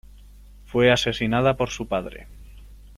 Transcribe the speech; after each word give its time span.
Fue 0.65 0.91
asesinada 0.91 1.57
por 1.57 1.69
su 1.69 1.87
padre. 1.87 2.25